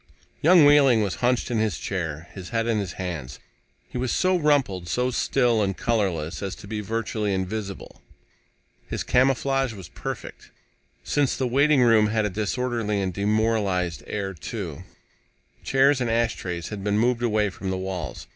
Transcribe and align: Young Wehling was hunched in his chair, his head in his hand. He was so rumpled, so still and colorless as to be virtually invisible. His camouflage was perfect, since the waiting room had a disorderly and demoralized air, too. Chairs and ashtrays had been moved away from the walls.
Young 0.41 0.65
Wehling 0.65 1.03
was 1.03 1.17
hunched 1.21 1.51
in 1.51 1.59
his 1.59 1.77
chair, 1.77 2.27
his 2.33 2.49
head 2.49 2.65
in 2.65 2.79
his 2.79 2.93
hand. 2.93 3.37
He 3.87 3.99
was 3.99 4.11
so 4.11 4.35
rumpled, 4.35 4.87
so 4.87 5.11
still 5.11 5.61
and 5.61 5.77
colorless 5.77 6.41
as 6.41 6.55
to 6.55 6.67
be 6.67 6.81
virtually 6.81 7.31
invisible. 7.35 8.01
His 8.89 9.03
camouflage 9.03 9.73
was 9.73 9.89
perfect, 9.89 10.49
since 11.03 11.37
the 11.37 11.45
waiting 11.45 11.83
room 11.83 12.07
had 12.07 12.25
a 12.25 12.31
disorderly 12.31 12.99
and 12.99 13.13
demoralized 13.13 14.01
air, 14.07 14.33
too. 14.33 14.83
Chairs 15.63 16.01
and 16.01 16.09
ashtrays 16.09 16.69
had 16.69 16.83
been 16.83 16.97
moved 16.97 17.21
away 17.21 17.51
from 17.51 17.69
the 17.69 17.77
walls. 17.77 18.25